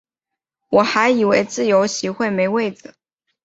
[0.69, 2.95] 我还以为自由席会没位子